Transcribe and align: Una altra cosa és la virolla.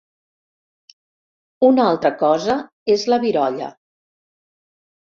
Una 1.69 1.85
altra 1.91 2.13
cosa 2.25 2.59
és 2.99 3.07
la 3.15 3.23
virolla. 3.29 3.71